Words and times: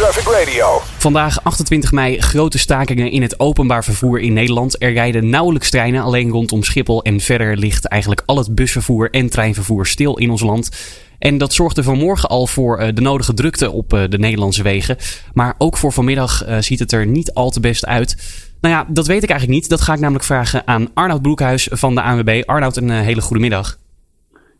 Traffic 0.00 0.32
Radio. 0.32 0.66
Vandaag 0.82 1.44
28 1.44 1.92
mei 1.92 2.20
grote 2.20 2.58
stakingen 2.58 3.10
in 3.10 3.22
het 3.22 3.40
openbaar 3.40 3.84
vervoer 3.84 4.20
in 4.20 4.32
Nederland. 4.32 4.82
Er 4.82 4.92
rijden 4.92 5.30
nauwelijks 5.30 5.70
treinen 5.70 6.02
alleen 6.02 6.30
rondom 6.30 6.62
Schiphol 6.62 7.02
en 7.02 7.20
verder 7.20 7.56
ligt 7.56 7.86
eigenlijk 7.86 8.22
al 8.26 8.36
het 8.36 8.54
busvervoer 8.54 9.10
en 9.10 9.30
treinvervoer 9.30 9.86
stil 9.86 10.16
in 10.16 10.30
ons 10.30 10.42
land. 10.42 10.70
En 11.18 11.38
dat 11.38 11.52
zorgde 11.52 11.82
vanmorgen 11.82 12.28
al 12.28 12.46
voor 12.46 12.78
eh, 12.78 12.94
de 12.94 13.00
nodige 13.00 13.34
drukte 13.34 13.70
op 13.70 13.92
eh, 13.92 14.02
de 14.08 14.18
Nederlandse 14.18 14.62
wegen. 14.62 14.96
Maar 15.32 15.54
ook 15.58 15.76
voor 15.76 15.92
vanmiddag 15.92 16.44
eh, 16.44 16.58
ziet 16.58 16.78
het 16.78 16.92
er 16.92 17.06
niet 17.06 17.34
al 17.34 17.50
te 17.50 17.60
best 17.60 17.86
uit. 17.86 18.16
Nou 18.60 18.74
ja, 18.74 18.84
dat 18.88 19.06
weet 19.06 19.22
ik 19.22 19.30
eigenlijk 19.30 19.60
niet. 19.60 19.70
Dat 19.70 19.80
ga 19.80 19.92
ik 19.92 20.00
namelijk 20.00 20.24
vragen 20.24 20.66
aan 20.66 20.88
Arnoud 20.94 21.22
Broekhuis 21.22 21.68
van 21.72 21.94
de 21.94 22.02
ANWB. 22.02 22.42
Arnoud, 22.46 22.76
een 22.76 22.90
hele 22.90 23.20
goede 23.20 23.42
middag. 23.42 23.76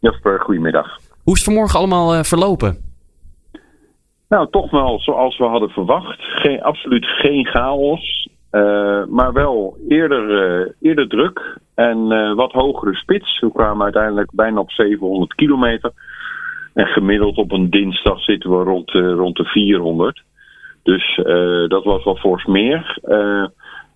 Jasper, 0.00 0.41
goedemiddag. 0.41 0.86
Hoe 1.22 1.34
is 1.34 1.41
het 1.41 1.45
vanmorgen 1.45 1.79
allemaal 1.79 2.25
verlopen? 2.25 2.89
Nou, 4.30 4.50
toch 4.50 4.70
wel 4.70 5.00
zoals 5.00 5.38
we 5.38 5.44
hadden 5.44 5.70
verwacht. 5.70 6.20
Geen, 6.20 6.62
absoluut 6.62 7.07
geen 7.07 7.46
chaos. 7.46 8.29
maar 9.08 9.32
wel 9.32 9.76
eerder, 9.88 10.75
eerder 10.80 11.08
druk 11.08 11.58
en 11.75 12.07
wat 12.35 12.52
hogere 12.52 12.94
spits. 12.94 13.40
We 13.40 13.52
kwamen 13.52 13.82
uiteindelijk 13.82 14.30
bijna 14.35 14.61
op 14.61 14.71
700 14.71 15.35
kilometer. 15.35 15.93
En 16.74 16.86
gemiddeld 16.86 17.36
op 17.36 17.52
een 17.52 17.71
dinsdag 17.71 18.21
zitten 18.21 18.50
we 18.50 18.64
rond, 18.64 18.90
rond 18.90 19.36
de 19.36 19.44
400. 19.44 20.22
Dus 20.82 21.21
dat 21.68 21.85
was 21.85 22.04
wel 22.04 22.16
fors 22.16 22.44
meer. 22.44 22.99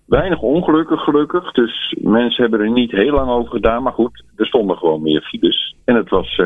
Weinig 0.05 0.39
ongelukken 0.39 0.97
gelukkig. 0.97 1.51
Dus 1.51 1.95
mensen 2.01 2.41
hebben 2.41 2.59
er 2.59 2.71
niet 2.71 2.91
heel 2.91 3.13
lang 3.13 3.29
over 3.29 3.51
gedaan. 3.51 3.83
Maar 3.83 3.93
goed, 3.93 4.23
er 4.35 4.45
stonden 4.45 4.77
gewoon 4.77 5.01
meer 5.01 5.21
files. 5.21 5.75
En 5.85 5.95
het 5.95 6.09
was 6.09 6.41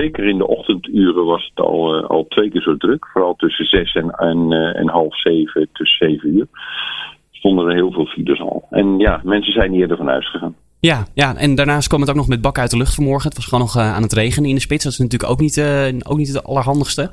zeker 0.00 0.24
in 0.28 0.38
de 0.38 0.46
ochtenduren 0.46 1.24
was 1.24 1.52
het 1.54 1.66
al, 1.66 2.06
al 2.06 2.26
twee 2.28 2.50
keer 2.50 2.62
zo 2.62 2.76
druk. 2.76 3.06
Vooral 3.12 3.34
tussen 3.34 3.64
zes 3.64 3.94
en, 3.94 4.10
en, 4.10 4.52
en 4.52 4.88
half 4.88 5.20
zeven, 5.20 5.68
tussen 5.72 6.08
zeven 6.08 6.36
uur. 6.36 6.46
Stonden 7.30 7.68
er 7.68 7.74
heel 7.74 7.92
veel 7.92 8.06
files 8.06 8.40
al. 8.40 8.66
En 8.70 8.98
ja, 8.98 9.20
mensen 9.24 9.52
zijn 9.52 9.74
eerder 9.74 9.96
van 9.96 10.08
huis 10.08 10.30
gegaan. 10.30 10.54
Ja, 10.80 11.06
ja, 11.14 11.36
en 11.36 11.54
daarnaast 11.54 11.88
kwam 11.88 12.00
het 12.00 12.10
ook 12.10 12.16
nog 12.16 12.28
met 12.28 12.40
bakken 12.40 12.62
uit 12.62 12.70
de 12.70 12.76
lucht 12.76 12.94
vanmorgen. 12.94 13.28
Het 13.28 13.36
was 13.36 13.46
gewoon 13.46 13.64
nog 13.64 13.76
uh, 13.76 13.94
aan 13.94 14.02
het 14.02 14.12
regenen 14.12 14.48
in 14.48 14.54
de 14.54 14.60
spits. 14.60 14.84
Dat 14.84 14.92
is 14.92 14.98
natuurlijk 14.98 15.30
ook 15.30 15.40
niet, 15.40 15.62
ook 16.08 16.16
niet 16.16 16.32
het 16.34 16.44
allerhandigste. 16.44 17.10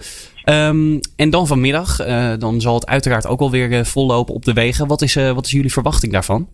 Um, 0.50 1.00
en 1.16 1.30
dan 1.30 1.48
vanmiddag, 1.48 1.96
dan 2.38 2.62
zal 2.62 2.74
het 2.74 2.88
uiteraard 2.88 3.28
ook 3.28 3.40
alweer 3.40 3.86
vollopen 3.86 4.34
op 4.34 4.46
de 4.46 4.54
wegen. 4.54 4.88
Wat 4.88 5.02
is, 5.02 5.16
wat 5.16 5.46
is 5.46 5.52
jullie 5.52 5.72
verwachting 5.72 6.12
daarvan? 6.12 6.48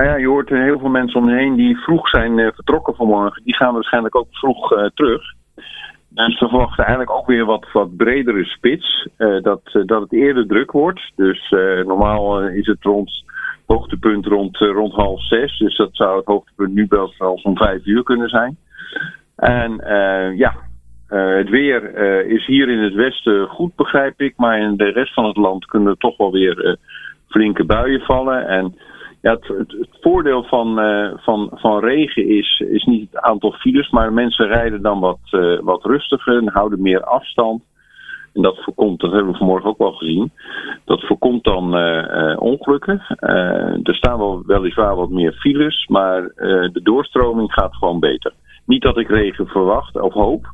Nou 0.00 0.12
ja, 0.12 0.18
je 0.18 0.28
hoort 0.28 0.48
heel 0.48 0.78
veel 0.78 0.88
mensen 0.88 1.20
om 1.20 1.28
heen 1.28 1.54
die 1.54 1.76
vroeg 1.76 2.08
zijn 2.08 2.52
vertrokken 2.54 2.94
vanmorgen. 2.94 3.42
Die 3.44 3.54
gaan 3.54 3.74
waarschijnlijk 3.74 4.16
ook 4.16 4.26
vroeg 4.30 4.68
terug. 4.94 5.22
Dus 6.08 6.40
we 6.40 6.48
verwachten 6.48 6.84
eigenlijk 6.84 7.16
ook 7.16 7.26
weer 7.26 7.44
wat, 7.44 7.66
wat 7.72 7.96
bredere 7.96 8.44
spits. 8.44 9.08
dat, 9.42 9.60
dat 9.86 10.00
het 10.00 10.12
eerder 10.12 10.46
druk 10.46 10.70
wordt. 10.70 11.12
Dus 11.16 11.50
normaal 11.86 12.42
is 12.42 12.66
het 12.66 12.82
rond 12.82 13.24
hoogtepunt 13.66 14.26
rond, 14.26 14.60
eh, 14.60 14.70
rond 14.70 14.92
half 14.92 15.26
zes. 15.26 15.58
Dus 15.58 15.76
dat 15.76 15.90
zou 15.92 16.16
het 16.16 16.26
hoogtepunt 16.26 16.74
nu 16.74 16.86
wel 16.88 17.12
om 17.42 17.56
vijf 17.56 17.86
uur 17.86 18.02
kunnen 18.02 18.28
zijn. 18.28 18.56
En 19.36 19.80
ja, 20.36 20.54
het 21.08 21.48
weer 21.48 21.96
is 22.26 22.46
hier 22.46 22.68
in 22.68 22.82
het 22.82 22.94
westen 22.94 23.46
goed, 23.46 23.74
begrijp 23.76 24.20
ik. 24.20 24.34
Maar 24.36 24.58
in 24.58 24.76
de 24.76 24.90
rest 24.90 25.14
van 25.14 25.24
het 25.24 25.36
land 25.36 25.64
kunnen 25.64 25.88
er 25.90 25.98
toch 25.98 26.16
wel 26.16 26.32
weer 26.32 26.78
flinke 27.28 27.64
buien 27.64 28.00
vallen. 28.00 28.46
En 28.46 28.74
ja, 29.22 29.30
het, 29.40 29.88
voordeel 30.00 30.42
van, 30.42 30.74
van, 31.16 31.50
van 31.52 31.78
regen 31.78 32.28
is, 32.28 32.62
is 32.70 32.84
niet 32.84 33.10
het 33.10 33.22
aantal 33.22 33.52
files, 33.52 33.90
maar 33.90 34.12
mensen 34.12 34.46
rijden 34.46 34.82
dan 34.82 35.00
wat, 35.00 35.18
wat 35.60 35.84
rustiger 35.84 36.36
en 36.36 36.48
houden 36.48 36.82
meer 36.82 37.04
afstand. 37.04 37.62
En 38.34 38.42
dat 38.42 38.62
voorkomt, 38.62 39.00
dat 39.00 39.12
hebben 39.12 39.32
we 39.32 39.38
vanmorgen 39.38 39.70
ook 39.70 39.78
wel 39.78 39.92
gezien, 39.92 40.32
dat 40.84 41.06
voorkomt 41.06 41.44
dan 41.44 41.78
uh, 41.78 42.36
ongelukken. 42.38 43.02
Er 43.82 43.94
staan 43.94 44.18
wel 44.18 44.42
weliswaar 44.46 44.96
wat 44.96 45.10
meer 45.10 45.32
files, 45.32 45.86
maar 45.86 46.22
de 46.72 46.80
doorstroming 46.82 47.52
gaat 47.52 47.74
gewoon 47.74 48.00
beter. 48.00 48.32
Niet 48.66 48.82
dat 48.82 48.98
ik 48.98 49.08
regen 49.08 49.46
verwacht 49.46 50.00
of 50.00 50.12
hoop, 50.12 50.46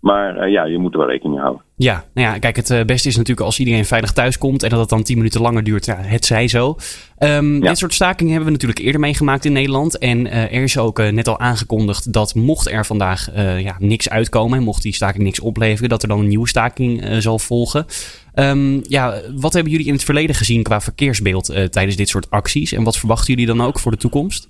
maar 0.00 0.46
uh, 0.46 0.52
ja, 0.52 0.64
je 0.64 0.78
moet 0.78 0.92
er 0.92 0.98
wel 0.98 1.08
rekening 1.08 1.34
mee 1.34 1.42
houden. 1.42 1.64
Ja, 1.76 2.04
nou 2.14 2.28
ja, 2.28 2.38
kijk, 2.38 2.56
het 2.56 2.70
uh, 2.70 2.84
beste 2.84 3.08
is 3.08 3.16
natuurlijk 3.16 3.46
als 3.46 3.58
iedereen 3.58 3.84
veilig 3.84 4.12
thuis 4.12 4.38
komt 4.38 4.62
en 4.62 4.70
dat 4.70 4.80
het 4.80 4.88
dan 4.88 5.02
10 5.02 5.16
minuten 5.16 5.40
langer 5.40 5.64
duurt. 5.64 5.84
Ja, 5.86 5.96
het 5.96 6.24
zij 6.24 6.48
zo. 6.48 6.76
Um, 7.18 7.62
ja. 7.62 7.68
Dit 7.68 7.78
soort 7.78 7.94
stakingen 7.94 8.32
hebben 8.32 8.46
we 8.46 8.54
natuurlijk 8.54 8.80
eerder 8.80 9.00
meegemaakt 9.00 9.44
in 9.44 9.52
Nederland. 9.52 9.98
En 9.98 10.26
uh, 10.26 10.42
er 10.42 10.62
is 10.62 10.78
ook 10.78 10.98
net 11.10 11.28
al 11.28 11.38
aangekondigd 11.38 12.12
dat 12.12 12.34
mocht 12.34 12.70
er 12.70 12.86
vandaag 12.86 13.30
ja, 13.62 13.76
niks 13.78 14.08
uitkomen, 14.08 14.62
mocht 14.62 14.82
die 14.82 14.94
staking 14.94 15.24
niks 15.24 15.40
opleveren, 15.40 15.88
dat 15.88 16.02
er 16.02 16.08
dan 16.08 16.18
een 16.18 16.28
nieuwe 16.28 16.48
staking 16.48 17.04
zal 17.18 17.38
volgen. 17.38 17.86
Um, 18.34 18.80
ja, 18.88 19.20
wat 19.36 19.52
hebben 19.52 19.72
jullie 19.72 19.86
in 19.86 19.92
het 19.92 20.04
verleden 20.04 20.34
gezien 20.34 20.62
qua 20.62 20.80
verkeersbeeld 20.80 21.46
tijdens 21.70 21.96
dit 21.96 22.08
soort 22.08 22.30
acties? 22.30 22.72
En 22.72 22.82
wat 22.82 22.98
verwachten 22.98 23.34
jullie 23.34 23.46
dan 23.46 23.66
ook 23.66 23.78
voor 23.78 23.90
de 23.90 23.96
toekomst? 23.96 24.48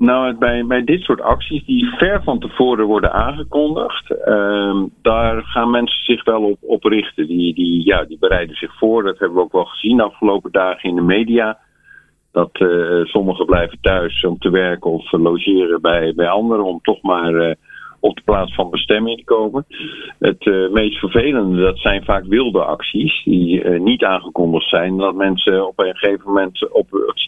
Nou, 0.00 0.34
bij, 0.34 0.66
bij 0.66 0.84
dit 0.84 1.02
soort 1.02 1.20
acties 1.20 1.64
die 1.64 1.94
ver 1.96 2.22
van 2.22 2.38
tevoren 2.38 2.86
worden 2.86 3.12
aangekondigd, 3.12 4.10
uh, 4.10 4.82
daar 5.02 5.42
gaan 5.42 5.70
mensen 5.70 6.04
zich 6.04 6.24
wel 6.24 6.56
op, 6.60 6.84
richten. 6.84 7.26
Die, 7.26 7.54
die, 7.54 7.86
ja, 7.86 8.04
die 8.04 8.18
bereiden 8.18 8.56
zich 8.56 8.78
voor. 8.78 9.02
Dat 9.02 9.18
hebben 9.18 9.36
we 9.36 9.42
ook 9.42 9.52
wel 9.52 9.64
gezien 9.64 9.96
de 9.96 10.02
afgelopen 10.02 10.52
dagen 10.52 10.88
in 10.88 10.94
de 10.94 11.02
media. 11.02 11.58
Dat 12.32 12.60
uh, 12.60 13.04
sommigen 13.04 13.46
blijven 13.46 13.78
thuis 13.80 14.24
om 14.24 14.38
te 14.38 14.50
werken 14.50 14.90
of 14.90 15.12
logeren 15.12 15.80
bij, 15.80 16.12
bij 16.14 16.28
anderen 16.28 16.64
om 16.64 16.80
toch 16.82 17.02
maar 17.02 17.32
uh, 17.32 17.54
op 18.00 18.16
de 18.16 18.22
plaats 18.24 18.54
van 18.54 18.70
bestemming 18.70 19.24
komen. 19.24 19.64
Het 20.18 20.46
uh, 20.46 20.70
meest 20.70 20.98
vervelende, 20.98 21.60
dat 21.60 21.78
zijn 21.78 22.04
vaak 22.04 22.24
wilde 22.24 22.64
acties 22.64 23.24
die 23.24 23.62
uh, 23.62 23.80
niet 23.80 24.04
aangekondigd 24.04 24.68
zijn. 24.68 24.96
Dat 24.96 25.14
mensen 25.14 25.66
op 25.66 25.78
een 25.78 25.96
gegeven 25.96 26.26
moment 26.26 26.70
op 26.72 26.86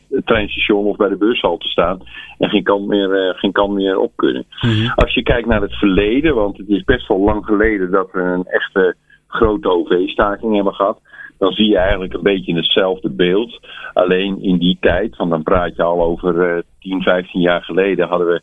het 0.09 0.27
treinstation 0.27 0.85
of 0.85 0.97
bij 0.97 1.09
de 1.09 1.17
bushalte 1.17 1.69
staan 1.69 2.01
en 2.39 2.51
geen 2.51 2.63
kant 2.63 2.87
meer, 2.87 3.29
uh, 3.29 3.39
geen 3.39 3.53
kant 3.53 3.73
meer 3.73 3.99
op 3.99 4.13
kunnen. 4.17 4.45
Mm-hmm. 4.61 4.93
Als 4.95 5.15
je 5.15 5.23
kijkt 5.23 5.49
naar 5.49 5.63
het 5.63 5.75
verleden, 5.75 6.35
want 6.35 6.57
het 6.57 6.69
is 6.69 6.85
best 6.85 7.09
wel 7.09 7.21
lang 7.21 7.45
geleden 7.45 7.91
dat 7.91 8.11
we 8.13 8.21
een 8.21 8.47
echte 8.47 8.97
grote 9.27 9.69
OV-staking 9.69 10.55
hebben 10.55 10.75
gehad 10.75 11.01
dan 11.39 11.53
zie 11.53 11.69
je 11.69 11.79
eigenlijk 11.79 12.13
een 12.13 12.23
beetje 12.23 12.55
hetzelfde 12.55 13.11
beeld. 13.11 13.61
Alleen 13.93 14.43
in 14.43 14.59
die 14.59 14.77
tijd, 14.81 15.17
want 15.17 15.31
dan 15.31 15.43
praat 15.43 15.77
je 15.77 15.83
al 15.83 16.03
over 16.03 16.57
uh, 16.57 16.63
10, 16.81 17.03
15 17.03 17.41
jaar 17.41 17.63
geleden, 17.63 18.09
hadden 18.09 18.27
we 18.27 18.43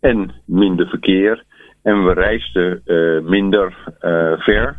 en 0.00 0.30
minder 0.44 0.86
verkeer 0.88 1.44
en 1.84 2.04
we 2.04 2.12
reisden 2.12 2.82
uh, 2.84 3.22
minder 3.30 3.74
uh, 4.00 4.32
ver. 4.38 4.76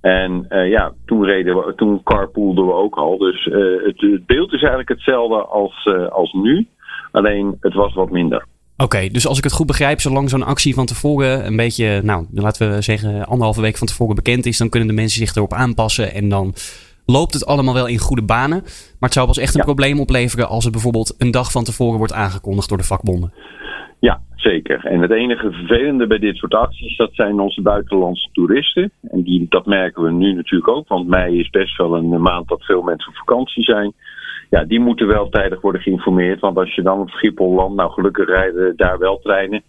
En 0.00 0.46
uh, 0.48 0.68
ja, 0.68 0.92
toen, 1.06 1.24
reden 1.24 1.56
we, 1.56 1.72
toen 1.76 2.02
carpoolden 2.02 2.66
we 2.66 2.72
ook 2.72 2.96
al. 2.96 3.18
Dus 3.18 3.44
het, 3.84 4.00
het, 4.00 4.26
beeld 4.26 4.52
is 4.52 4.60
eigenlijk 4.60 4.88
hetzelfde 4.88 5.36
als, 5.36 5.88
als 6.10 6.32
nu. 6.32 6.66
Alleen 7.12 7.56
het 7.60 7.74
was 7.74 7.94
wat 7.94 8.10
minder. 8.10 8.44
Oké, 8.78 8.84
okay, 8.84 9.08
dus 9.08 9.26
als 9.26 9.38
ik 9.38 9.44
het 9.44 9.52
goed 9.52 9.66
begrijp, 9.66 10.00
zolang 10.00 10.30
zo'n 10.30 10.42
actie 10.42 10.74
van 10.74 10.86
tevoren 10.86 11.46
een 11.46 11.56
beetje, 11.56 12.00
nou, 12.02 12.26
laten 12.32 12.70
we 12.70 12.82
zeggen 12.82 13.26
anderhalve 13.26 13.60
week 13.60 13.76
van 13.76 13.86
tevoren 13.86 14.14
bekend 14.14 14.46
is, 14.46 14.58
dan 14.58 14.68
kunnen 14.68 14.88
de 14.88 14.94
mensen 14.94 15.26
zich 15.26 15.34
erop 15.34 15.52
aanpassen 15.52 16.14
en 16.14 16.28
dan 16.28 16.54
loopt 17.06 17.34
het 17.34 17.46
allemaal 17.46 17.74
wel 17.74 17.86
in 17.86 17.98
goede 17.98 18.22
banen. 18.22 18.60
Maar 18.62 19.08
het 19.08 19.12
zou 19.12 19.26
pas 19.26 19.38
echt 19.38 19.54
een 19.54 19.60
ja. 19.60 19.64
probleem 19.64 20.00
opleveren 20.00 20.48
als 20.48 20.64
het 20.64 20.72
bijvoorbeeld 20.72 21.14
een 21.18 21.30
dag 21.30 21.50
van 21.50 21.64
tevoren 21.64 21.98
wordt 21.98 22.12
aangekondigd 22.12 22.68
door 22.68 22.78
de 22.78 22.84
vakbonden. 22.84 23.32
Ja, 24.00 24.20
zeker. 24.50 24.84
En 24.84 25.00
het 25.00 25.10
enige 25.10 25.52
vervelende 25.52 26.06
bij 26.06 26.18
dit 26.18 26.36
soort 26.36 26.54
acties, 26.54 26.96
dat 26.96 27.10
zijn 27.12 27.40
onze 27.40 27.62
buitenlandse 27.62 28.28
toeristen. 28.32 28.90
En 29.10 29.22
die, 29.22 29.46
dat 29.48 29.66
merken 29.66 30.02
we 30.02 30.10
nu 30.10 30.32
natuurlijk 30.32 30.68
ook, 30.68 30.88
want 30.88 31.08
mei 31.08 31.38
is 31.38 31.50
best 31.50 31.76
wel 31.76 31.96
een 31.96 32.22
maand 32.22 32.48
dat 32.48 32.64
veel 32.64 32.82
mensen 32.82 33.08
op 33.08 33.16
vakantie 33.16 33.64
zijn. 33.64 33.92
Ja, 34.50 34.64
die 34.64 34.80
moeten 34.80 35.06
wel 35.06 35.28
tijdig 35.28 35.60
worden 35.60 35.80
geïnformeerd, 35.80 36.40
want 36.40 36.56
als 36.56 36.74
je 36.74 36.82
dan 36.82 37.00
op 37.00 37.10
Schiphol 37.10 37.54
landt, 37.54 37.76
nou 37.76 37.90
gelukkig 37.90 38.26
rijden 38.26 38.76
daar 38.76 38.98
wel 38.98 39.18
treinen, 39.18 39.62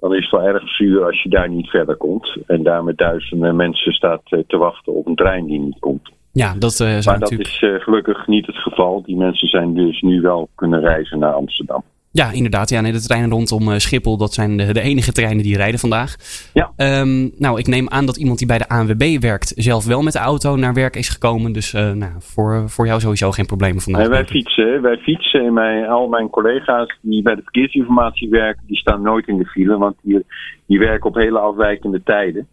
dan 0.00 0.14
is 0.14 0.22
het 0.22 0.30
wel 0.30 0.48
erg 0.48 0.68
zuur 0.68 1.04
als 1.04 1.22
je 1.22 1.28
daar 1.28 1.48
niet 1.48 1.68
verder 1.68 1.96
komt. 1.96 2.36
En 2.46 2.62
daar 2.62 2.84
met 2.84 2.98
duizenden 2.98 3.56
mensen 3.56 3.92
staat 3.92 4.22
te 4.46 4.56
wachten 4.56 4.94
op 4.94 5.06
een 5.06 5.14
trein 5.14 5.46
die 5.46 5.60
niet 5.60 5.78
komt. 5.78 6.10
Ja, 6.32 6.54
dat, 6.58 6.80
uh, 6.80 7.00
maar 7.04 7.18
dat 7.18 7.30
is 7.30 7.62
uh, 7.62 7.80
gelukkig 7.80 8.26
niet 8.26 8.46
het 8.46 8.56
geval. 8.56 9.02
Die 9.02 9.16
mensen 9.16 9.48
zijn 9.48 9.74
dus 9.74 10.00
nu 10.00 10.20
wel 10.20 10.48
kunnen 10.54 10.80
reizen 10.80 11.18
naar 11.18 11.32
Amsterdam. 11.32 11.82
Ja, 12.20 12.30
inderdaad. 12.32 12.70
Ja, 12.70 12.80
nee, 12.80 12.92
de 12.92 13.00
treinen 13.00 13.30
rondom 13.30 13.68
uh, 13.68 13.78
Schiphol, 13.78 14.16
dat 14.16 14.32
zijn 14.32 14.56
de, 14.56 14.72
de, 14.72 14.80
enige 14.80 15.12
treinen 15.12 15.42
die 15.42 15.56
rijden 15.56 15.80
vandaag. 15.80 16.16
Ja. 16.52 17.00
Um, 17.00 17.30
nou, 17.38 17.58
ik 17.58 17.66
neem 17.66 17.88
aan 17.88 18.06
dat 18.06 18.16
iemand 18.16 18.38
die 18.38 18.46
bij 18.46 18.58
de 18.58 18.68
ANWB 18.68 19.20
werkt 19.20 19.52
zelf 19.56 19.86
wel 19.86 20.02
met 20.02 20.12
de 20.12 20.18
auto 20.18 20.56
naar 20.56 20.74
werk 20.74 20.96
is 20.96 21.08
gekomen. 21.08 21.52
Dus 21.52 21.74
uh, 21.74 21.92
nou, 21.92 22.12
voor, 22.18 22.68
voor 22.68 22.86
jou 22.86 23.00
sowieso 23.00 23.30
geen 23.30 23.46
problemen 23.46 23.80
vandaag. 23.82 24.02
Nee, 24.02 24.10
wij 24.10 24.24
fietsen. 24.24 24.82
Wij 24.82 24.96
fietsen. 24.96 25.52
Mijn, 25.52 25.86
al 25.86 26.08
mijn 26.08 26.30
collega's 26.30 26.98
die 27.00 27.22
bij 27.22 27.34
de 27.34 27.42
verkeersinformatie 27.42 28.28
werken, 28.28 28.62
die 28.66 28.76
staan 28.76 29.02
nooit 29.02 29.28
in 29.28 29.38
de 29.38 29.46
file. 29.46 29.78
Want 29.78 29.96
die, 30.02 30.24
die 30.66 30.78
werken 30.78 31.10
op 31.10 31.14
hele 31.14 31.38
afwijkende 31.38 32.02
tijden. 32.02 32.48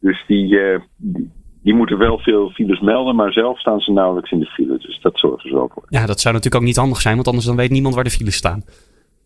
Dus 0.00 0.24
die, 0.26 0.54
uh, 0.54 0.80
die 0.96 1.30
die 1.62 1.74
moeten 1.74 1.98
wel 1.98 2.18
veel 2.18 2.50
files 2.50 2.80
melden, 2.80 3.16
maar 3.16 3.32
zelf 3.32 3.60
staan 3.60 3.80
ze 3.80 3.92
nauwelijks 3.92 4.30
in 4.30 4.38
de 4.38 4.46
file. 4.46 4.78
Dus 4.78 5.00
dat 5.00 5.18
zorgen 5.18 5.50
ze 5.50 5.56
ook 5.56 5.72
voor. 5.72 5.84
Ja, 5.88 6.06
dat 6.06 6.20
zou 6.20 6.34
natuurlijk 6.34 6.62
ook 6.62 6.68
niet 6.68 6.78
handig 6.78 7.00
zijn, 7.00 7.14
want 7.14 7.26
anders 7.26 7.46
dan 7.46 7.56
weet 7.56 7.70
niemand 7.70 7.94
waar 7.94 8.04
de 8.04 8.10
files 8.10 8.36
staan. 8.36 8.62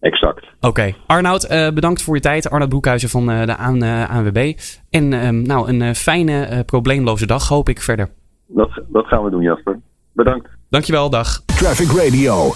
Exact. 0.00 0.44
Oké. 0.56 0.66
Okay. 0.66 0.94
Arnoud, 1.06 1.50
uh, 1.50 1.70
bedankt 1.70 2.02
voor 2.02 2.14
je 2.14 2.20
tijd. 2.20 2.50
Arnoud 2.50 2.68
Broekhuizen 2.68 3.08
van 3.08 3.30
uh, 3.30 3.46
de 3.46 3.56
AN, 3.56 3.82
uh, 3.82 4.10
ANWB. 4.10 4.52
En 4.90 5.08
nou, 5.42 5.68
een 5.68 5.94
fijne, 5.94 6.62
probleemloze 6.66 7.26
dag 7.26 7.48
hoop 7.48 7.68
ik 7.68 7.80
verder. 7.82 8.08
Dat, 8.46 8.82
dat 8.88 9.06
gaan 9.06 9.24
we 9.24 9.30
doen, 9.30 9.42
Jasper. 9.42 9.80
Bedankt. 10.12 10.48
Dankjewel, 10.68 11.10
dag. 11.10 11.42
Traffic 11.44 11.90
Radio. 12.02 12.52